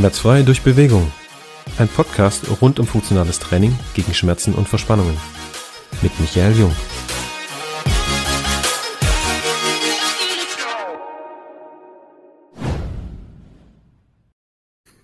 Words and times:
Schmerzfrei 0.00 0.40
durch 0.40 0.62
Bewegung. 0.62 1.12
Ein 1.76 1.86
Podcast 1.86 2.46
rund 2.62 2.80
um 2.80 2.86
funktionales 2.86 3.38
Training 3.38 3.78
gegen 3.92 4.14
Schmerzen 4.14 4.54
und 4.54 4.66
Verspannungen. 4.66 5.14
Mit 6.00 6.18
Michael 6.18 6.56
Jung. 6.56 6.74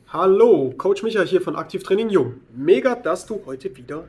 Hallo, 0.09 0.73
Coach 0.79 1.03
Michael 1.03 1.27
hier 1.27 1.43
von 1.43 1.57
Aktivtraining 1.57 2.09
Jung. 2.09 2.41
Mega, 2.55 2.95
dass 2.95 3.27
du 3.27 3.43
heute 3.45 3.77
wieder 3.77 4.05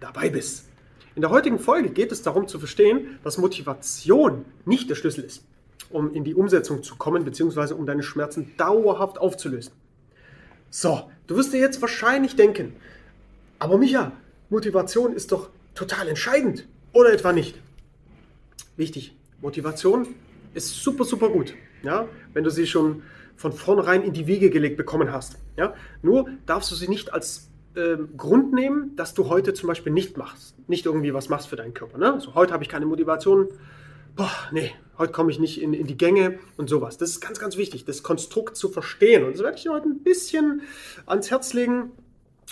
dabei 0.00 0.30
bist. 0.30 0.70
In 1.16 1.20
der 1.20 1.28
heutigen 1.28 1.58
Folge 1.58 1.90
geht 1.90 2.12
es 2.12 2.22
darum 2.22 2.48
zu 2.48 2.58
verstehen, 2.58 3.18
dass 3.24 3.36
Motivation 3.36 4.46
nicht 4.64 4.88
der 4.88 4.94
Schlüssel 4.94 5.24
ist, 5.24 5.44
um 5.90 6.14
in 6.14 6.24
die 6.24 6.34
Umsetzung 6.34 6.82
zu 6.82 6.96
kommen, 6.96 7.26
beziehungsweise 7.26 7.76
um 7.76 7.84
deine 7.84 8.02
Schmerzen 8.02 8.54
dauerhaft 8.56 9.18
aufzulösen. 9.18 9.74
So, 10.70 11.10
du 11.26 11.36
wirst 11.36 11.52
dir 11.52 11.58
jetzt 11.58 11.82
wahrscheinlich 11.82 12.36
denken, 12.36 12.76
aber 13.58 13.76
Micha, 13.76 14.12
Motivation 14.50 15.12
ist 15.12 15.32
doch 15.32 15.50
total 15.74 16.06
entscheidend, 16.06 16.66
oder 16.92 17.12
etwa 17.12 17.32
nicht? 17.32 17.56
Wichtig, 18.76 19.16
Motivation 19.40 20.06
ist 20.54 20.82
super, 20.82 21.04
super 21.04 21.28
gut, 21.28 21.54
ja, 21.82 22.06
wenn 22.34 22.44
du 22.44 22.50
sie 22.50 22.68
schon 22.68 23.02
von 23.36 23.52
vornherein 23.52 24.02
in 24.02 24.12
die 24.12 24.28
Wiege 24.28 24.48
gelegt 24.48 24.76
bekommen 24.76 25.12
hast. 25.12 25.38
Ja? 25.56 25.74
Nur 26.02 26.28
darfst 26.46 26.70
du 26.70 26.76
sie 26.76 26.88
nicht 26.88 27.12
als 27.12 27.48
äh, 27.74 27.96
Grund 28.16 28.52
nehmen, 28.52 28.94
dass 28.94 29.14
du 29.14 29.28
heute 29.28 29.54
zum 29.54 29.66
Beispiel 29.66 29.92
nicht 29.92 30.16
machst, 30.16 30.54
nicht 30.68 30.86
irgendwie 30.86 31.14
was 31.14 31.28
machst 31.30 31.48
für 31.48 31.56
deinen 31.56 31.74
Körper. 31.74 31.98
Ne? 31.98 32.12
Also 32.12 32.34
heute 32.34 32.52
habe 32.52 32.62
ich 32.62 32.68
keine 32.68 32.86
Motivation, 32.86 33.48
boah, 34.20 34.30
nee, 34.52 34.70
heute 34.98 35.12
komme 35.12 35.30
ich 35.30 35.38
nicht 35.38 35.62
in, 35.62 35.72
in 35.72 35.86
die 35.86 35.96
Gänge 35.96 36.38
und 36.58 36.68
sowas. 36.68 36.98
Das 36.98 37.08
ist 37.08 37.22
ganz, 37.22 37.38
ganz 37.38 37.56
wichtig, 37.56 37.86
das 37.86 38.02
Konstrukt 38.02 38.54
zu 38.54 38.68
verstehen. 38.68 39.24
Und 39.24 39.32
das 39.32 39.42
werde 39.42 39.56
ich 39.56 39.62
dir 39.62 39.72
heute 39.72 39.88
ein 39.88 40.02
bisschen 40.02 40.60
ans 41.06 41.30
Herz 41.30 41.54
legen. 41.54 41.92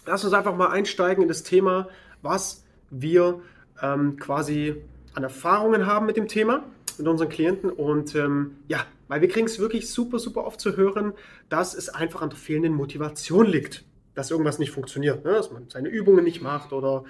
Lass 0.07 0.25
uns 0.25 0.33
einfach 0.33 0.57
mal 0.57 0.69
einsteigen 0.69 1.21
in 1.21 1.29
das 1.29 1.43
Thema, 1.43 1.91
was 2.23 2.65
wir 2.89 3.43
ähm, 3.83 4.17
quasi 4.17 4.77
an 5.13 5.25
Erfahrungen 5.25 5.85
haben 5.85 6.07
mit 6.07 6.17
dem 6.17 6.27
Thema, 6.27 6.65
mit 6.97 7.07
unseren 7.07 7.29
Klienten. 7.29 7.69
Und 7.69 8.15
ähm, 8.15 8.57
ja, 8.69 8.87
weil 9.09 9.21
wir 9.21 9.29
kriegen 9.29 9.47
es 9.47 9.59
wirklich 9.59 9.91
super, 9.91 10.19
super 10.19 10.47
oft 10.47 10.59
zu 10.59 10.75
hören, 10.75 11.13
dass 11.51 11.75
es 11.75 11.91
einfach 11.91 12.23
an 12.23 12.31
der 12.31 12.39
fehlenden 12.39 12.73
Motivation 12.73 13.45
liegt, 13.45 13.85
dass 14.15 14.31
irgendwas 14.31 14.59
nicht 14.59 14.71
funktioniert, 14.71 15.23
ne? 15.23 15.33
dass 15.33 15.53
man 15.53 15.69
seine 15.69 15.91
Übungen 15.91 16.25
nicht 16.25 16.41
macht 16.41 16.73
oder 16.73 17.05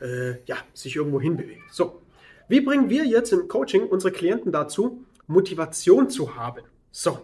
äh, 0.00 0.42
ja, 0.46 0.56
sich 0.72 0.96
irgendwo 0.96 1.20
hinbewegt. 1.20 1.60
So, 1.70 2.00
wie 2.48 2.60
bringen 2.60 2.88
wir 2.88 3.04
jetzt 3.04 3.32
im 3.32 3.48
Coaching 3.48 3.86
unsere 3.86 4.12
Klienten 4.12 4.52
dazu, 4.52 5.04
Motivation 5.26 6.08
zu 6.08 6.36
haben? 6.36 6.62
So, 6.90 7.18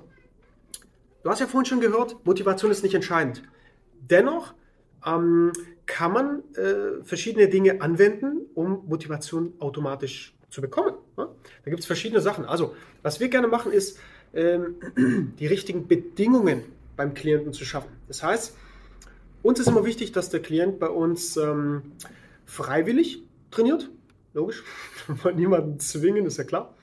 du 1.22 1.31
hast 1.31 1.41
ja 1.41 1.47
vorhin 1.47 1.66
schon 1.66 1.81
gehört, 1.81 2.25
Motivation 2.25 2.70
ist 2.70 2.83
nicht 2.83 2.94
entscheidend. 2.94 3.42
Dennoch 4.11 4.55
ähm, 5.06 5.53
kann 5.86 6.12
man 6.12 6.42
äh, 6.55 7.03
verschiedene 7.03 7.48
Dinge 7.48 7.81
anwenden, 7.81 8.42
um 8.55 8.84
Motivation 8.86 9.55
automatisch 9.58 10.34
zu 10.50 10.61
bekommen. 10.61 10.94
Ne? 11.16 11.28
Da 11.64 11.70
gibt 11.70 11.81
es 11.81 11.86
verschiedene 11.86 12.20
Sachen. 12.20 12.44
Also, 12.44 12.75
was 13.03 13.20
wir 13.20 13.28
gerne 13.28 13.48
machen, 13.48 13.72
ist, 13.72 13.98
ähm, 14.34 14.77
die 15.38 15.47
richtigen 15.47 15.88
Bedingungen 15.88 16.62
beim 16.97 17.14
Klienten 17.14 17.53
zu 17.53 17.64
schaffen. 17.64 17.91
Das 18.09 18.22
heißt, 18.22 18.56
uns 19.42 19.61
ist 19.61 19.69
immer 19.69 19.84
wichtig, 19.84 20.12
dass 20.12 20.31
der 20.31 20.41
Klient 20.41 20.78
bei 20.78 20.88
uns 20.88 21.36
ähm, 21.36 21.92
freiwillig 22.47 23.22
trainiert 23.50 23.91
logisch. 24.34 24.62
Wir 25.06 25.24
wollen 25.24 25.36
niemanden 25.36 25.80
zwingen, 25.80 26.27
ist 26.27 26.36
ja 26.36 26.44
klar. 26.44 26.74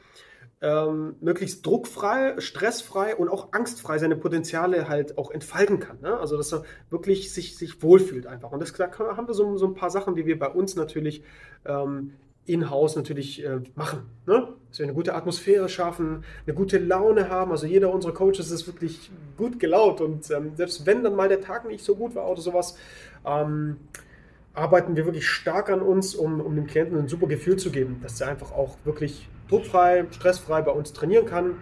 Ähm, 0.63 1.15
möglichst 1.21 1.65
druckfrei, 1.65 2.35
stressfrei 2.39 3.15
und 3.15 3.29
auch 3.29 3.51
angstfrei 3.51 3.97
seine 3.97 4.15
Potenziale 4.15 4.87
halt 4.87 5.17
auch 5.17 5.31
entfalten 5.31 5.79
kann. 5.79 5.99
Ne? 6.01 6.17
Also, 6.17 6.37
dass 6.37 6.53
er 6.53 6.63
wirklich 6.91 7.33
sich, 7.33 7.57
sich 7.57 7.81
wohlfühlt 7.81 8.27
einfach. 8.27 8.51
Und 8.51 8.61
das, 8.61 8.71
da 8.73 8.91
haben 8.97 9.27
wir 9.27 9.33
so, 9.33 9.57
so 9.57 9.65
ein 9.65 9.73
paar 9.73 9.89
Sachen, 9.89 10.15
die 10.15 10.25
wir 10.27 10.37
bei 10.37 10.49
uns 10.49 10.75
natürlich 10.75 11.23
ähm, 11.65 12.13
in-house 12.45 12.95
natürlich 12.95 13.43
äh, 13.43 13.61
machen. 13.75 14.03
Ne? 14.25 14.49
Dass 14.69 14.79
wir 14.79 14.85
eine 14.85 14.93
gute 14.93 15.15
Atmosphäre 15.15 15.69
schaffen, 15.69 16.23
eine 16.45 16.55
gute 16.55 16.77
Laune 16.77 17.29
haben. 17.29 17.51
Also 17.51 17.65
jeder 17.65 17.93
unserer 17.93 18.13
Coaches 18.13 18.51
ist 18.51 18.67
wirklich 18.67 19.11
gut 19.37 19.59
gelaunt 19.59 20.01
und 20.01 20.29
ähm, 20.31 20.55
selbst 20.55 20.85
wenn 20.85 21.03
dann 21.03 21.15
mal 21.15 21.29
der 21.29 21.41
Tag 21.41 21.67
nicht 21.67 21.83
so 21.83 21.95
gut 21.95 22.15
war 22.15 22.29
oder 22.29 22.41
sowas, 22.41 22.77
ähm, 23.25 23.77
arbeiten 24.53 24.95
wir 24.95 25.05
wirklich 25.05 25.27
stark 25.27 25.69
an 25.69 25.81
uns, 25.81 26.15
um, 26.15 26.41
um 26.41 26.55
dem 26.55 26.67
Klienten 26.67 26.97
ein 26.97 27.07
super 27.07 27.27
Gefühl 27.27 27.57
zu 27.57 27.71
geben, 27.71 27.99
dass 28.01 28.19
er 28.19 28.29
einfach 28.29 28.51
auch 28.51 28.77
wirklich 28.83 29.27
druckfrei, 29.49 30.05
stressfrei 30.11 30.61
bei 30.61 30.71
uns 30.71 30.93
trainieren 30.93 31.25
kann. 31.25 31.55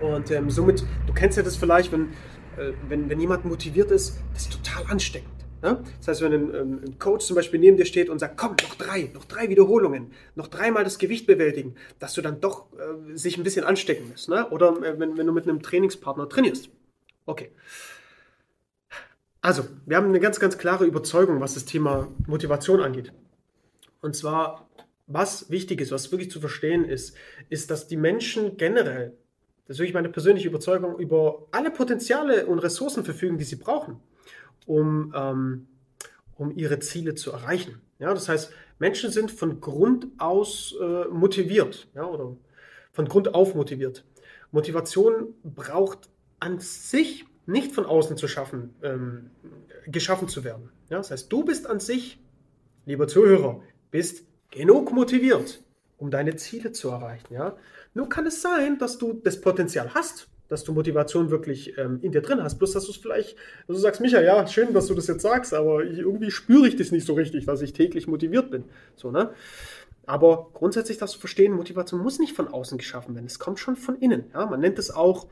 Und 0.00 0.30
ähm, 0.30 0.50
somit, 0.50 0.84
du 1.06 1.12
kennst 1.12 1.36
ja 1.36 1.42
das 1.42 1.56
vielleicht, 1.56 1.92
wenn, 1.92 2.10
äh, 2.56 2.72
wenn, 2.88 3.08
wenn 3.08 3.20
jemand 3.20 3.44
motiviert 3.44 3.90
ist, 3.90 4.18
das 4.32 4.42
ist 4.42 4.52
total 4.52 4.84
ansteckend. 4.90 5.30
Ne? 5.62 5.82
Das 5.98 6.08
heißt, 6.08 6.22
wenn 6.22 6.32
ein, 6.32 6.54
ähm, 6.54 6.80
ein, 6.84 6.98
Coach 6.98 7.24
zum 7.24 7.36
Beispiel 7.36 7.58
neben 7.58 7.76
dir 7.76 7.86
steht 7.86 8.10
und 8.10 8.18
sagt, 8.18 8.36
komm, 8.36 8.56
noch 8.62 8.74
drei, 8.74 9.10
noch 9.14 9.24
drei 9.24 9.48
Wiederholungen, 9.48 10.12
noch 10.34 10.48
dreimal 10.48 10.84
das 10.84 10.98
Gewicht 10.98 11.26
bewältigen, 11.26 11.76
dass 11.98 12.14
du 12.14 12.22
dann 12.22 12.40
doch 12.40 12.66
äh, 12.72 13.16
sich 13.16 13.38
ein 13.38 13.44
bisschen 13.44 13.64
anstecken 13.64 14.08
musst. 14.10 14.28
Ne? 14.28 14.48
Oder 14.50 14.76
äh, 14.82 14.98
wenn, 14.98 15.16
wenn 15.16 15.26
du 15.26 15.32
mit 15.32 15.48
einem 15.48 15.62
Trainingspartner 15.62 16.28
trainierst. 16.28 16.68
Okay. 17.24 17.50
Also, 19.46 19.62
wir 19.86 19.96
haben 19.96 20.08
eine 20.08 20.18
ganz, 20.18 20.40
ganz 20.40 20.58
klare 20.58 20.86
Überzeugung, 20.86 21.40
was 21.40 21.54
das 21.54 21.66
Thema 21.66 22.08
Motivation 22.26 22.80
angeht. 22.80 23.12
Und 24.00 24.16
zwar, 24.16 24.68
was 25.06 25.50
wichtig 25.50 25.80
ist, 25.80 25.92
was 25.92 26.10
wirklich 26.10 26.32
zu 26.32 26.40
verstehen 26.40 26.84
ist, 26.84 27.14
ist, 27.48 27.70
dass 27.70 27.86
die 27.86 27.96
Menschen 27.96 28.56
generell, 28.56 29.16
das 29.68 29.76
ist 29.76 29.78
wirklich 29.78 29.94
meine 29.94 30.08
persönliche 30.08 30.48
Überzeugung, 30.48 30.98
über 30.98 31.46
alle 31.52 31.70
Potenziale 31.70 32.46
und 32.46 32.58
Ressourcen 32.58 33.04
verfügen, 33.04 33.38
die 33.38 33.44
sie 33.44 33.54
brauchen, 33.54 34.00
um, 34.66 35.14
ähm, 35.14 35.68
um 36.34 36.50
ihre 36.56 36.80
Ziele 36.80 37.14
zu 37.14 37.30
erreichen. 37.30 37.80
Ja, 38.00 38.12
das 38.12 38.28
heißt, 38.28 38.50
Menschen 38.80 39.12
sind 39.12 39.30
von 39.30 39.60
Grund 39.60 40.08
aus 40.18 40.74
äh, 40.82 41.04
motiviert 41.04 41.86
ja, 41.94 42.04
oder 42.04 42.36
von 42.90 43.06
Grund 43.06 43.32
auf 43.32 43.54
motiviert. 43.54 44.04
Motivation 44.50 45.34
braucht 45.44 46.10
an 46.40 46.58
sich 46.58 47.26
nicht 47.46 47.72
von 47.72 47.86
außen 47.86 48.16
zu 48.16 48.28
schaffen, 48.28 48.74
ähm, 48.82 49.30
geschaffen 49.86 50.28
zu 50.28 50.44
werden. 50.44 50.70
Ja, 50.90 50.98
das 50.98 51.10
heißt, 51.10 51.32
du 51.32 51.44
bist 51.44 51.66
an 51.66 51.80
sich, 51.80 52.20
lieber 52.84 53.08
Zuhörer, 53.08 53.62
bist 53.90 54.24
genug 54.50 54.92
motiviert, 54.92 55.62
um 55.96 56.10
deine 56.10 56.36
Ziele 56.36 56.72
zu 56.72 56.88
erreichen. 56.88 57.32
Ja? 57.32 57.56
Nur 57.94 58.08
kann 58.08 58.26
es 58.26 58.42
sein, 58.42 58.78
dass 58.78 58.98
du 58.98 59.14
das 59.14 59.40
Potenzial 59.40 59.94
hast, 59.94 60.28
dass 60.48 60.64
du 60.64 60.72
Motivation 60.72 61.30
wirklich 61.30 61.76
ähm, 61.78 61.98
in 62.02 62.12
dir 62.12 62.22
drin 62.22 62.42
hast. 62.42 62.58
Bloß, 62.58 62.72
dass 62.72 62.84
du 62.84 62.92
es 62.92 62.96
vielleicht, 62.96 63.36
also 63.62 63.74
du 63.74 63.78
sagst, 63.78 64.00
Micha, 64.00 64.20
ja, 64.20 64.46
schön, 64.46 64.72
dass 64.72 64.86
du 64.86 64.94
das 64.94 65.06
jetzt 65.08 65.22
sagst, 65.22 65.54
aber 65.54 65.84
ich, 65.84 65.98
irgendwie 65.98 66.30
spüre 66.30 66.68
ich 66.68 66.76
das 66.76 66.92
nicht 66.92 67.06
so 67.06 67.14
richtig, 67.14 67.46
dass 67.46 67.62
ich 67.62 67.72
täglich 67.72 68.06
motiviert 68.06 68.50
bin. 68.50 68.64
So, 68.94 69.10
ne? 69.10 69.30
Aber 70.06 70.50
grundsätzlich 70.54 70.98
darfst 70.98 71.16
du 71.16 71.20
verstehen, 71.20 71.52
Motivation 71.52 72.00
muss 72.00 72.20
nicht 72.20 72.36
von 72.36 72.46
außen 72.46 72.78
geschaffen 72.78 73.16
werden. 73.16 73.26
Es 73.26 73.40
kommt 73.40 73.58
schon 73.58 73.74
von 73.74 73.96
innen. 73.96 74.26
Ja? 74.32 74.46
Man 74.46 74.60
nennt 74.60 74.78
es 74.78 74.92
auch 74.92 75.26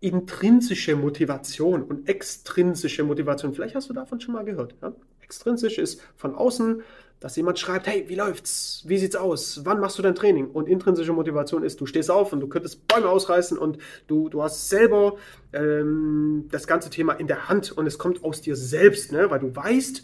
intrinsische 0.00 0.96
Motivation 0.96 1.82
und 1.82 2.08
extrinsische 2.08 3.04
Motivation. 3.04 3.54
Vielleicht 3.54 3.74
hast 3.74 3.88
du 3.88 3.94
davon 3.94 4.20
schon 4.20 4.34
mal 4.34 4.44
gehört. 4.44 4.74
Ja? 4.82 4.92
Extrinsisch 5.22 5.78
ist 5.78 6.02
von 6.16 6.34
außen, 6.34 6.82
dass 7.20 7.36
jemand 7.36 7.58
schreibt, 7.58 7.86
hey, 7.86 8.04
wie 8.08 8.16
läuft's? 8.16 8.84
Wie 8.86 8.98
sieht's 8.98 9.16
aus? 9.16 9.64
Wann 9.64 9.80
machst 9.80 9.96
du 9.98 10.02
dein 10.02 10.14
Training? 10.14 10.48
Und 10.48 10.68
intrinsische 10.68 11.14
Motivation 11.14 11.62
ist, 11.62 11.80
du 11.80 11.86
stehst 11.86 12.10
auf 12.10 12.34
und 12.34 12.40
du 12.40 12.48
könntest 12.48 12.86
Bäume 12.86 13.08
ausreißen 13.08 13.56
und 13.56 13.78
du, 14.08 14.28
du 14.28 14.42
hast 14.42 14.68
selber 14.68 15.16
ähm, 15.54 16.48
das 16.50 16.66
ganze 16.66 16.90
Thema 16.90 17.14
in 17.14 17.26
der 17.26 17.48
Hand 17.48 17.72
und 17.72 17.86
es 17.86 17.96
kommt 17.96 18.22
aus 18.24 18.42
dir 18.42 18.56
selbst, 18.56 19.10
ne? 19.10 19.30
weil 19.30 19.40
du 19.40 19.56
weißt, 19.56 20.02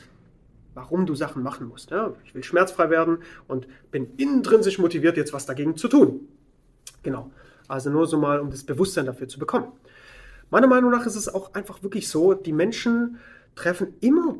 warum 0.72 1.04
du 1.04 1.14
Sachen 1.14 1.42
machen 1.42 1.68
musst. 1.68 1.90
Ja? 1.90 2.14
Ich 2.24 2.34
will 2.34 2.42
schmerzfrei 2.42 2.88
werden 2.88 3.18
und 3.48 3.66
bin 3.90 4.14
intrinsisch 4.16 4.78
motiviert, 4.78 5.18
jetzt 5.18 5.34
was 5.34 5.44
dagegen 5.44 5.76
zu 5.76 5.88
tun. 5.88 6.28
Genau. 7.02 7.30
Also 7.68 7.90
nur 7.90 8.06
so 8.06 8.18
mal, 8.18 8.40
um 8.40 8.50
das 8.50 8.64
Bewusstsein 8.64 9.04
dafür 9.04 9.28
zu 9.28 9.38
bekommen. 9.38 9.70
Meiner 10.50 10.66
Meinung 10.66 10.90
nach 10.90 11.06
ist 11.06 11.16
es 11.16 11.28
auch 11.28 11.54
einfach 11.54 11.82
wirklich 11.82 12.08
so, 12.08 12.34
die 12.34 12.52
Menschen 12.52 13.18
treffen 13.54 13.94
immer 14.00 14.36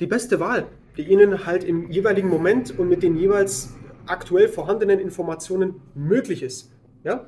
die 0.00 0.06
beste 0.06 0.40
Wahl, 0.40 0.66
die 0.96 1.02
ihnen 1.02 1.46
halt 1.46 1.64
im 1.64 1.90
jeweiligen 1.90 2.28
Moment 2.28 2.78
und 2.78 2.88
mit 2.88 3.02
den 3.02 3.16
jeweils 3.16 3.74
aktuell 4.06 4.48
vorhandenen 4.48 4.98
Informationen 4.98 5.82
möglich 5.94 6.42
ist. 6.42 6.72
Ja? 7.04 7.26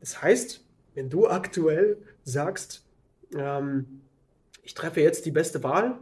Das 0.00 0.22
heißt, 0.22 0.64
wenn 0.94 1.10
du 1.10 1.28
aktuell 1.28 1.98
sagst, 2.22 2.86
ähm, 3.36 4.02
ich 4.62 4.74
treffe 4.74 5.00
jetzt 5.00 5.26
die 5.26 5.30
beste 5.30 5.62
Wahl 5.62 5.98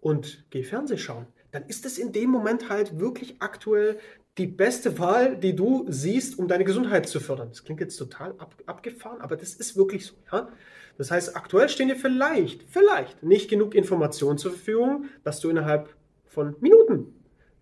und 0.00 0.44
gehe 0.50 0.64
Fernseh 0.64 0.96
schauen, 0.96 1.26
dann 1.50 1.64
ist 1.66 1.86
es 1.86 1.98
in 1.98 2.12
dem 2.12 2.30
Moment 2.30 2.68
halt 2.68 2.98
wirklich 2.98 3.36
aktuell 3.40 3.98
die 4.38 4.46
beste 4.46 4.98
Wahl, 4.98 5.36
die 5.36 5.54
du 5.54 5.86
siehst, 5.88 6.38
um 6.38 6.48
deine 6.48 6.64
Gesundheit 6.64 7.08
zu 7.08 7.20
fördern. 7.20 7.48
Das 7.50 7.64
klingt 7.64 7.80
jetzt 7.80 7.96
total 7.96 8.30
ab, 8.38 8.54
abgefahren, 8.66 9.20
aber 9.20 9.36
das 9.36 9.54
ist 9.54 9.76
wirklich 9.76 10.06
so. 10.06 10.14
Ja? 10.32 10.48
Das 10.96 11.10
heißt, 11.10 11.36
aktuell 11.36 11.68
stehen 11.68 11.88
dir 11.88 11.96
vielleicht, 11.96 12.64
vielleicht 12.68 13.22
nicht 13.22 13.48
genug 13.50 13.74
Informationen 13.74 14.38
zur 14.38 14.52
Verfügung, 14.52 15.06
dass 15.24 15.40
du 15.40 15.48
innerhalb 15.48 15.94
von 16.26 16.56
Minuten 16.60 17.14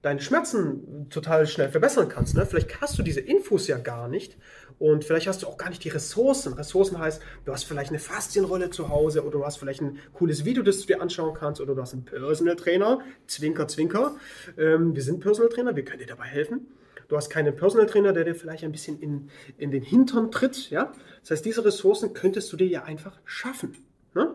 deine 0.03 0.21
Schmerzen 0.21 1.09
total 1.11 1.47
schnell 1.47 1.69
verbessern 1.69 2.09
kannst. 2.09 2.37
Ne? 2.37 2.47
Vielleicht 2.47 2.81
hast 2.81 2.99
du 2.99 3.03
diese 3.03 3.21
Infos 3.47 3.69
ja 3.69 3.79
gar 3.79 4.09
nicht. 4.09 4.37
Und 4.79 5.05
vielleicht 5.05 5.29
hast 5.29 5.43
du 5.43 5.47
auch 5.47 5.57
gar 5.57 5.71
nicht 5.71 5.85
die 5.85 5.89
Ressourcen. 5.89 6.53
Ressourcen 6.53 6.99
heißt, 6.99 7.23
du 7.45 7.53
hast 7.53 7.65
vielleicht 7.65 7.91
eine 7.91 7.99
Faszienrolle 7.99 8.71
zu 8.71 8.89
Hause 8.89 9.23
oder 9.23 9.39
du 9.39 9.45
hast 9.45 9.57
vielleicht 9.57 9.81
ein 9.81 9.99
cooles 10.13 10.45
Video, 10.45 10.63
das 10.63 10.81
du 10.81 10.87
dir 10.87 11.01
anschauen 11.01 11.35
kannst 11.35 11.61
oder 11.61 11.75
du 11.75 11.81
hast 11.81 11.95
einen 11.95 12.05
Personal 12.05 12.57
Trainer. 12.57 13.01
Zwinker, 13.27 13.69
zwinker. 13.69 14.17
Ähm, 14.59 14.95
wir 14.95 15.03
sind 15.03 15.21
Personal 15.21 15.49
Trainer, 15.49 15.77
wir 15.77 15.85
können 15.85 16.01
dir 16.01 16.07
dabei 16.07 16.25
helfen. 16.25 16.67
Du 17.09 17.17
hast 17.17 17.31
keinen 17.31 17.55
Personal 17.55 17.87
Trainer, 17.87 18.13
der 18.13 18.25
dir 18.25 18.35
vielleicht 18.35 18.65
ein 18.65 18.73
bisschen 18.73 18.99
in, 19.01 19.31
in 19.59 19.71
den 19.71 19.83
Hintern 19.83 20.33
tritt. 20.33 20.71
Ja? 20.71 20.93
Das 21.21 21.31
heißt, 21.31 21.45
diese 21.45 21.65
Ressourcen 21.65 22.13
könntest 22.15 22.53
du 22.53 22.57
dir 22.57 22.67
ja 22.67 22.83
einfach 22.83 23.19
schaffen. 23.25 23.77
Ne? 24.15 24.35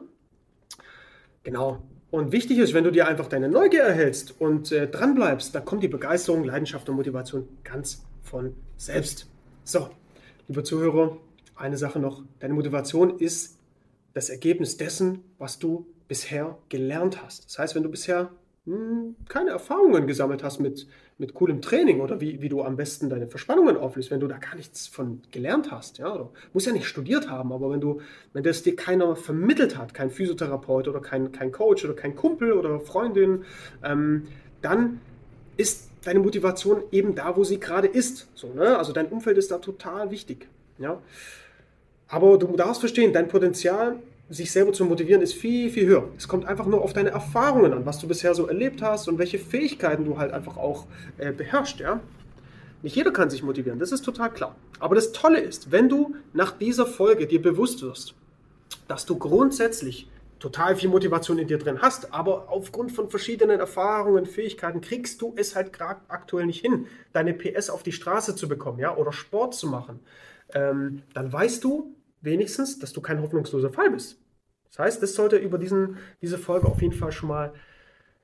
Genau. 1.44 1.84
Und 2.12 2.32
wichtig 2.32 2.58
ist, 2.60 2.74
wenn 2.74 2.86
du 2.86 2.92
dir 2.92 3.08
einfach 3.08 3.28
deine 3.28 3.50
Neugier 3.50 3.84
erhältst 3.84 4.40
und 4.40 4.72
äh, 4.72 4.88
dran 4.88 5.16
bleibst, 5.16 5.54
dann 5.54 5.66
kommt 5.66 5.84
die 5.84 5.88
Begeisterung, 5.88 6.44
Leidenschaft 6.46 6.88
und 6.90 6.96
Motivation 6.96 7.48
ganz 7.64 8.04
von 8.24 8.56
selbst. 8.78 9.28
So, 9.64 9.90
liebe 10.48 10.64
Zuhörer, 10.64 11.18
eine 11.56 11.78
Sache 11.78 12.00
noch. 12.00 12.24
Deine 12.40 12.54
Motivation 12.54 13.20
ist 13.20 13.58
das 14.14 14.30
Ergebnis 14.30 14.78
dessen, 14.78 15.24
was 15.38 15.60
du 15.60 15.86
bisher 16.08 16.58
gelernt 16.70 17.22
hast. 17.24 17.46
Das 17.46 17.60
heißt, 17.60 17.76
wenn 17.76 17.84
du 17.84 17.90
bisher 17.90 18.32
hm, 18.66 19.16
keine 19.30 19.52
Erfahrungen 19.52 20.08
gesammelt 20.08 20.44
hast 20.44 20.60
mit, 20.60 20.88
mit 21.18 21.34
coolem 21.34 21.62
Training 21.62 22.02
oder 22.02 22.20
wie, 22.20 22.42
wie 22.42 22.50
du 22.50 22.64
am 22.64 22.76
besten 22.76 23.10
deine 23.10 23.28
Verspannungen 23.28 23.78
auflöst, 23.78 24.12
wenn 24.12 24.20
du 24.20 24.28
da 24.28 24.38
gar 24.38 24.56
nichts 24.56 24.88
von 24.88 25.22
gelernt 25.32 25.72
hast, 25.72 26.00
ja, 26.00 26.14
oder 26.14 26.30
musst 26.52 26.68
ja 26.68 26.74
nicht 26.74 26.88
studiert 26.88 27.30
haben, 27.30 27.54
aber 27.54 27.72
wenn 27.72 27.80
du, 27.80 28.02
wenn 28.34 28.44
das 28.44 28.62
dir 28.64 28.76
keiner 28.76 29.16
vermittelt 29.16 29.78
hat, 29.78 29.94
kein 29.94 30.12
Physiotherapeut 30.12 30.88
oder 30.88 31.00
kein, 31.00 31.32
kein 31.32 31.52
Coach 31.52 31.86
oder 31.86 31.94
kein 31.94 32.16
Kumpel 32.16 32.54
oder 32.54 32.80
Freundin, 32.80 33.46
ähm, 33.84 34.28
dann 34.62 35.00
ist 35.58 35.91
deine 36.04 36.20
Motivation 36.20 36.84
eben 36.92 37.16
da, 37.16 37.36
wo 37.36 37.44
sie 37.44 37.60
gerade 37.60 37.88
ist. 37.88 38.28
So, 38.34 38.54
ne? 38.54 38.78
Also 38.78 38.94
dein 38.94 39.08
Umfeld 39.08 39.38
ist 39.38 39.52
da 39.52 39.58
total 39.58 40.12
wichtig. 40.12 40.48
Ja? 40.78 41.00
Aber 42.08 42.38
du 42.38 42.48
darfst 42.56 42.82
verstehen, 42.82 43.14
dein 43.14 43.28
Potenzial 43.28 44.00
sich 44.30 44.52
selber 44.52 44.72
zu 44.72 44.86
motivieren, 44.86 45.22
ist 45.22 45.34
viel, 45.34 45.70
viel 45.70 45.86
höher. 45.86 46.08
Es 46.18 46.28
kommt 46.28 46.46
einfach 46.46 46.66
nur 46.66 46.82
auf 46.82 46.94
deine 46.94 47.10
Erfahrungen 47.10 47.74
an, 47.74 47.86
was 47.86 48.00
du 48.00 48.08
bisher 48.08 48.34
so 48.34 48.48
erlebt 48.48 48.82
hast 48.82 49.08
und 49.10 49.18
welche 49.18 49.38
Fähigkeiten 49.38 50.06
du 50.06 50.18
halt 50.18 50.32
einfach 50.32 50.58
auch 50.58 50.86
äh, 51.18 51.32
beherrschst. 51.32 51.80
Ja? 51.80 52.00
Nicht 52.82 52.96
jeder 52.96 53.12
kann 53.12 53.30
sich 53.30 53.44
motivieren, 53.44 53.80
das 53.80 53.92
ist 53.92 54.04
total 54.04 54.32
klar. 54.32 54.56
Aber 54.80 54.96
das 54.96 55.12
Tolle 55.12 55.40
ist, 55.40 55.72
wenn 55.72 55.90
du 55.90 56.16
nach 56.34 56.52
dieser 56.52 56.86
Folge 56.86 57.28
dir 57.28 57.42
bewusst 57.42 57.82
wirst, 57.82 58.16
dass 58.88 59.06
du 59.06 59.18
grundsätzlich 59.18 60.10
total 60.42 60.76
viel 60.76 60.90
Motivation 60.90 61.38
in 61.38 61.48
dir 61.48 61.60
drin 61.60 61.82
hast, 61.82 62.14
aber 62.14 62.50
aufgrund 62.50 62.92
von 62.92 63.10
verschiedenen 63.10 63.60
Erfahrungen, 63.60 64.26
Fähigkeiten 64.26 64.82
kriegst 64.82 65.22
du 65.22 65.34
es 65.38 65.56
halt 65.56 65.72
gerade 65.72 66.02
aktuell 66.08 66.48
nicht 66.48 66.62
hin, 66.62 66.88
deine 67.14 67.34
PS 67.34 67.70
auf 67.70 67.84
die 67.84 67.92
Straße 67.92 68.36
zu 68.36 68.50
bekommen, 68.50 68.80
ja, 68.80 68.98
oder 68.98 69.14
Sport 69.14 69.54
zu 69.54 69.68
machen, 69.68 70.00
ähm, 70.54 71.04
dann 71.14 71.32
weißt 71.32 71.64
du 71.64 71.96
wenigstens, 72.22 72.80
dass 72.80 72.92
du 72.92 73.02
kein 73.02 73.22
hoffnungsloser 73.22 73.72
Fall 73.72 73.92
bist. 73.92 74.20
Das 74.70 74.80
heißt, 74.80 75.04
das 75.04 75.14
sollte 75.14 75.38
über 75.38 75.60
diesen, 75.60 75.98
diese 76.22 76.40
Folge 76.40 76.68
auf 76.68 76.82
jeden 76.82 76.94
Fall 76.94 77.12
schon 77.12 77.30
mal, 77.30 77.54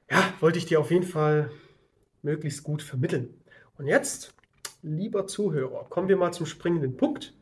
ja, 0.10 0.34
wollte 0.40 0.58
ich 0.58 0.66
dir 0.66 0.80
auf 0.80 0.90
jeden 0.92 1.06
Fall 1.06 1.52
möglichst 2.24 2.64
gut 2.64 2.82
vermitteln. 2.82 3.34
Und 3.78 3.86
jetzt, 3.86 4.34
lieber 4.82 5.28
Zuhörer, 5.28 5.86
kommen 5.90 6.08
wir 6.08 6.18
mal 6.18 6.32
zum 6.32 6.48
springenden 6.48 6.98
Punkt. 6.98 7.34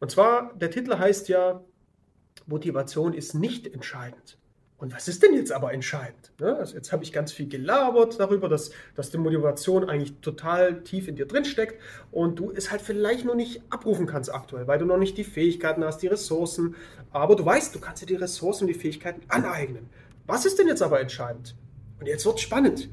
Und 0.00 0.10
zwar, 0.10 0.52
der 0.54 0.70
Titel 0.70 0.98
heißt 0.98 1.28
ja, 1.28 1.64
Motivation 2.46 3.14
ist 3.14 3.34
nicht 3.34 3.66
entscheidend. 3.72 4.38
Und 4.78 4.94
was 4.94 5.08
ist 5.08 5.22
denn 5.22 5.32
jetzt 5.32 5.52
aber 5.52 5.72
entscheidend? 5.72 6.32
Ne? 6.38 6.54
Also 6.54 6.74
jetzt 6.74 6.92
habe 6.92 7.02
ich 7.02 7.10
ganz 7.10 7.32
viel 7.32 7.48
gelabert 7.48 8.20
darüber, 8.20 8.48
dass, 8.48 8.70
dass 8.94 9.10
die 9.10 9.16
Motivation 9.16 9.88
eigentlich 9.88 10.12
total 10.20 10.82
tief 10.82 11.08
in 11.08 11.16
dir 11.16 11.26
drin 11.26 11.46
steckt 11.46 11.80
und 12.12 12.38
du 12.38 12.50
es 12.50 12.70
halt 12.70 12.82
vielleicht 12.82 13.24
noch 13.24 13.34
nicht 13.34 13.62
abrufen 13.70 14.06
kannst 14.06 14.32
aktuell, 14.34 14.66
weil 14.66 14.78
du 14.78 14.84
noch 14.84 14.98
nicht 14.98 15.16
die 15.16 15.24
Fähigkeiten 15.24 15.82
hast, 15.82 16.02
die 16.02 16.08
Ressourcen. 16.08 16.74
Aber 17.10 17.36
du 17.36 17.46
weißt, 17.46 17.74
du 17.74 17.80
kannst 17.80 18.02
dir 18.02 18.06
die 18.06 18.16
Ressourcen 18.16 18.64
und 18.64 18.68
die 18.68 18.78
Fähigkeiten 18.78 19.22
aneignen. 19.28 19.88
Was 20.26 20.44
ist 20.44 20.58
denn 20.58 20.68
jetzt 20.68 20.82
aber 20.82 21.00
entscheidend? 21.00 21.54
Und 21.98 22.06
jetzt 22.06 22.26
wird 22.26 22.36
es 22.36 22.42
spannend. 22.42 22.90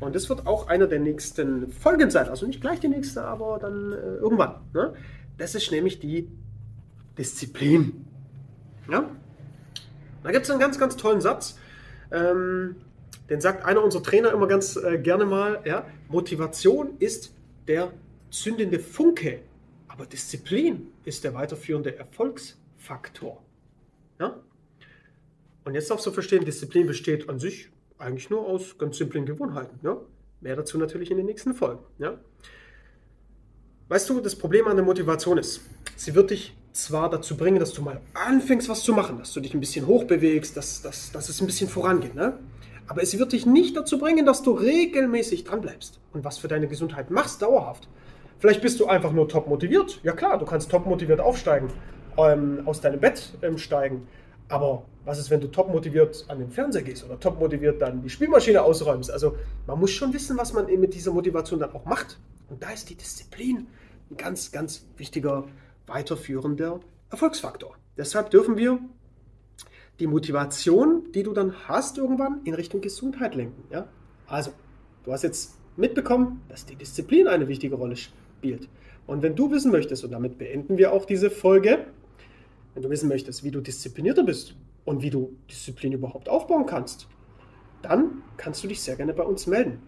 Und 0.00 0.14
das 0.14 0.30
wird 0.30 0.46
auch 0.46 0.68
einer 0.68 0.86
der 0.86 1.00
nächsten 1.00 1.70
Folgen 1.70 2.10
sein. 2.10 2.30
Also 2.30 2.46
nicht 2.46 2.62
gleich 2.62 2.80
die 2.80 2.88
nächste, 2.88 3.22
aber 3.24 3.58
dann 3.58 3.92
äh, 3.92 3.96
irgendwann. 3.96 4.54
Ne? 4.72 4.94
Das 5.36 5.54
ist 5.54 5.70
nämlich 5.70 6.00
die 6.00 6.28
Disziplin. 7.18 8.06
Ja? 8.90 9.10
Da 10.22 10.32
gibt 10.32 10.44
es 10.44 10.50
einen 10.50 10.60
ganz, 10.60 10.78
ganz 10.78 10.96
tollen 10.96 11.20
Satz. 11.20 11.58
Ähm, 12.10 12.76
den 13.28 13.40
sagt 13.40 13.64
einer 13.64 13.82
unserer 13.82 14.02
Trainer 14.02 14.32
immer 14.32 14.48
ganz 14.48 14.76
äh, 14.76 14.98
gerne 14.98 15.24
mal. 15.24 15.62
Ja? 15.64 15.86
Motivation 16.08 16.96
ist 16.98 17.32
der 17.68 17.92
zündende 18.30 18.78
Funke, 18.78 19.40
aber 19.88 20.06
Disziplin 20.06 20.88
ist 21.04 21.24
der 21.24 21.34
weiterführende 21.34 21.96
Erfolgsfaktor. 21.96 23.42
Ja? 24.18 24.40
Und 25.64 25.74
jetzt 25.74 25.90
darfst 25.90 26.06
du 26.06 26.10
verstehen, 26.10 26.44
Disziplin 26.44 26.86
besteht 26.86 27.28
an 27.28 27.38
sich 27.38 27.70
eigentlich 27.98 28.30
nur 28.30 28.46
aus 28.46 28.78
ganz 28.78 28.98
simplen 28.98 29.26
Gewohnheiten. 29.26 29.78
Ja? 29.82 30.00
Mehr 30.40 30.56
dazu 30.56 30.78
natürlich 30.78 31.10
in 31.10 31.16
den 31.16 31.26
nächsten 31.26 31.54
Folgen. 31.54 31.84
Ja? 31.98 32.18
Weißt 33.88 34.08
du, 34.08 34.20
das 34.20 34.36
Problem 34.36 34.66
an 34.66 34.76
der 34.76 34.84
Motivation 34.84 35.38
ist, 35.38 35.60
sie 35.96 36.14
wird 36.14 36.30
dich 36.30 36.56
zwar 36.72 37.10
dazu 37.10 37.36
bringen, 37.36 37.58
dass 37.58 37.72
du 37.72 37.82
mal 37.82 38.00
anfängst, 38.14 38.68
was 38.68 38.82
zu 38.82 38.92
machen, 38.92 39.18
dass 39.18 39.32
du 39.32 39.40
dich 39.40 39.54
ein 39.54 39.60
bisschen 39.60 39.86
hochbewegst, 39.86 40.56
dass, 40.56 40.82
dass, 40.82 41.12
dass 41.12 41.28
es 41.28 41.40
ein 41.40 41.46
bisschen 41.46 41.68
vorangeht. 41.68 42.14
Ne? 42.14 42.38
Aber 42.86 43.02
es 43.02 43.18
wird 43.18 43.32
dich 43.32 43.46
nicht 43.46 43.76
dazu 43.76 43.98
bringen, 43.98 44.26
dass 44.26 44.42
du 44.42 44.52
regelmäßig 44.52 45.44
dranbleibst 45.44 46.00
und 46.12 46.24
was 46.24 46.38
für 46.38 46.48
deine 46.48 46.68
Gesundheit 46.68 47.10
machst, 47.10 47.42
dauerhaft. 47.42 47.88
Vielleicht 48.38 48.62
bist 48.62 48.80
du 48.80 48.86
einfach 48.86 49.12
nur 49.12 49.28
top 49.28 49.48
motiviert. 49.48 50.00
Ja 50.02 50.12
klar, 50.12 50.38
du 50.38 50.46
kannst 50.46 50.70
top 50.70 50.86
motiviert 50.86 51.20
aufsteigen, 51.20 51.68
ähm, 52.16 52.62
aus 52.64 52.80
deinem 52.80 53.00
Bett 53.00 53.34
ähm, 53.42 53.58
steigen. 53.58 54.06
Aber 54.48 54.84
was 55.04 55.18
ist, 55.18 55.30
wenn 55.30 55.40
du 55.40 55.48
top 55.48 55.68
motiviert 55.70 56.24
an 56.28 56.38
den 56.38 56.50
Fernseher 56.50 56.82
gehst 56.82 57.04
oder 57.04 57.18
top 57.20 57.38
motiviert 57.38 57.80
dann 57.80 58.02
die 58.02 58.10
Spielmaschine 58.10 58.62
ausräumst? 58.62 59.10
Also 59.10 59.36
man 59.66 59.78
muss 59.78 59.90
schon 59.90 60.12
wissen, 60.12 60.36
was 60.36 60.52
man 60.52 60.66
mit 60.66 60.94
dieser 60.94 61.12
Motivation 61.12 61.60
dann 61.60 61.72
auch 61.72 61.84
macht. 61.84 62.18
Und 62.48 62.62
da 62.62 62.70
ist 62.70 62.90
die 62.90 62.96
Disziplin 62.96 63.68
ein 64.10 64.16
ganz, 64.16 64.50
ganz 64.50 64.86
wichtiger 64.96 65.44
weiterführender 65.90 66.80
Erfolgsfaktor. 67.10 67.76
Deshalb 67.96 68.30
dürfen 68.30 68.56
wir 68.56 68.78
die 69.98 70.06
Motivation, 70.06 71.12
die 71.12 71.22
du 71.22 71.32
dann 71.32 71.68
hast 71.68 71.98
irgendwann, 71.98 72.40
in 72.44 72.54
Richtung 72.54 72.80
Gesundheit 72.80 73.34
lenken. 73.34 73.64
Ja? 73.70 73.88
Also, 74.26 74.52
du 75.04 75.12
hast 75.12 75.22
jetzt 75.22 75.58
mitbekommen, 75.76 76.42
dass 76.48 76.64
die 76.64 76.76
Disziplin 76.76 77.28
eine 77.28 77.48
wichtige 77.48 77.74
Rolle 77.74 77.96
spielt. 77.96 78.68
Und 79.06 79.22
wenn 79.22 79.34
du 79.34 79.50
wissen 79.50 79.70
möchtest, 79.70 80.04
und 80.04 80.12
damit 80.12 80.38
beenden 80.38 80.78
wir 80.78 80.92
auch 80.92 81.04
diese 81.04 81.30
Folge, 81.30 81.86
wenn 82.74 82.82
du 82.82 82.90
wissen 82.90 83.08
möchtest, 83.08 83.44
wie 83.44 83.50
du 83.50 83.60
disziplinierter 83.60 84.22
bist 84.22 84.54
und 84.84 85.02
wie 85.02 85.10
du 85.10 85.36
Disziplin 85.50 85.92
überhaupt 85.92 86.28
aufbauen 86.28 86.64
kannst, 86.66 87.08
dann 87.82 88.22
kannst 88.36 88.62
du 88.62 88.68
dich 88.68 88.80
sehr 88.80 88.96
gerne 88.96 89.12
bei 89.12 89.24
uns 89.24 89.46
melden. 89.46 89.80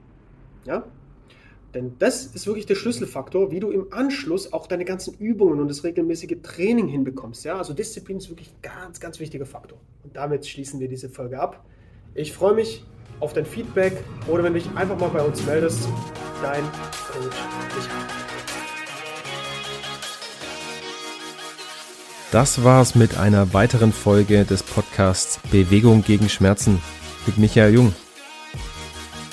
Ja? 0.64 0.84
Denn 1.74 1.94
das 1.98 2.26
ist 2.26 2.46
wirklich 2.46 2.66
der 2.66 2.74
Schlüsselfaktor, 2.74 3.50
wie 3.50 3.60
du 3.60 3.70
im 3.70 3.92
Anschluss 3.92 4.52
auch 4.52 4.66
deine 4.66 4.84
ganzen 4.84 5.14
Übungen 5.14 5.58
und 5.58 5.68
das 5.68 5.84
regelmäßige 5.84 6.36
Training 6.42 6.86
hinbekommst. 6.86 7.44
Ja? 7.44 7.56
Also 7.56 7.72
Disziplin 7.72 8.18
ist 8.18 8.28
wirklich 8.28 8.50
ein 8.50 8.60
ganz, 8.62 9.00
ganz 9.00 9.20
wichtiger 9.20 9.46
Faktor. 9.46 9.78
Und 10.04 10.14
damit 10.14 10.46
schließen 10.46 10.80
wir 10.80 10.88
diese 10.88 11.08
Folge 11.08 11.40
ab. 11.40 11.64
Ich 12.14 12.32
freue 12.32 12.54
mich 12.54 12.84
auf 13.20 13.32
dein 13.32 13.46
Feedback 13.46 14.04
oder 14.28 14.44
wenn 14.44 14.52
du 14.52 14.60
dich 14.60 14.68
einfach 14.74 14.98
mal 14.98 15.08
bei 15.08 15.22
uns 15.22 15.46
meldest. 15.46 15.88
Dein 16.42 16.62
Coach 17.10 17.36
Michael. 17.74 18.22
Das 22.32 22.64
war's 22.64 22.94
mit 22.94 23.18
einer 23.18 23.52
weiteren 23.54 23.92
Folge 23.92 24.44
des 24.44 24.62
Podcasts 24.62 25.38
Bewegung 25.50 26.02
gegen 26.02 26.28
Schmerzen 26.28 26.82
mit 27.26 27.38
Michael 27.38 27.74
Jung. 27.74 27.94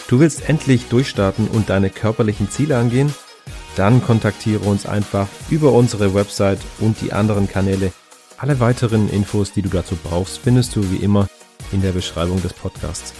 Du 0.09 0.19
willst 0.19 0.49
endlich 0.49 0.87
durchstarten 0.89 1.47
und 1.47 1.69
deine 1.69 1.91
körperlichen 1.91 2.49
Ziele 2.49 2.77
angehen? 2.77 3.13
Dann 3.75 4.03
kontaktiere 4.03 4.61
uns 4.61 4.87
einfach 4.87 5.27
über 5.51 5.71
unsere 5.71 6.15
Website 6.15 6.57
und 6.79 6.99
die 7.01 7.13
anderen 7.13 7.47
Kanäle. 7.47 7.93
Alle 8.35 8.59
weiteren 8.59 9.07
Infos, 9.07 9.53
die 9.53 9.61
du 9.61 9.69
dazu 9.69 9.95
brauchst, 10.03 10.39
findest 10.39 10.75
du 10.75 10.89
wie 10.89 10.97
immer 10.97 11.27
in 11.71 11.83
der 11.83 11.91
Beschreibung 11.91 12.41
des 12.41 12.53
Podcasts. 12.53 13.13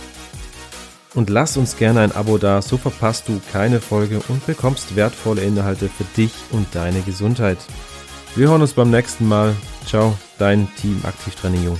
Und 1.13 1.29
lass 1.29 1.58
uns 1.58 1.77
gerne 1.77 2.01
ein 2.01 2.12
Abo 2.12 2.39
da, 2.39 2.63
so 2.63 2.77
verpasst 2.77 3.27
du 3.27 3.39
keine 3.51 3.81
Folge 3.81 4.19
und 4.27 4.48
bekommst 4.48 4.96
wertvolle 4.96 5.43
Inhalte 5.43 5.89
für 5.89 6.05
dich 6.17 6.34
und 6.51 6.74
deine 6.74 7.01
Gesundheit. 7.01 7.60
Wir 8.36 8.50
hören 8.50 8.63
uns 8.63 8.74
beim 8.74 8.89
nächsten 8.89 9.27
Mal. 9.27 9.55
Ciao, 9.86 10.17
dein 10.39 10.67
Team 10.77 11.01
Aktivtraining 11.03 11.65
Jung. 11.65 11.79